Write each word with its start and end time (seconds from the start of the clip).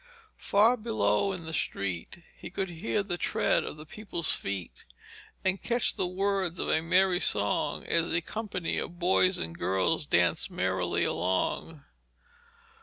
Far 0.39 0.77
below 0.77 1.31
in 1.31 1.45
the 1.45 1.53
street 1.53 2.23
he 2.35 2.49
could 2.49 2.69
hear 2.69 3.03
the 3.03 3.19
tread 3.19 3.63
of 3.63 3.77
the 3.77 3.85
people's 3.85 4.33
feet, 4.33 4.83
and 5.45 5.61
catch 5.61 5.93
the 5.93 6.07
words 6.07 6.57
of 6.57 6.69
a 6.69 6.81
merry 6.81 7.19
song 7.19 7.83
as 7.85 8.11
a 8.11 8.19
company 8.19 8.79
of 8.79 8.97
boys 8.97 9.37
and 9.37 9.55
girls 9.55 10.07
danced 10.07 10.49
merrily 10.49 11.03
along. 11.03 11.83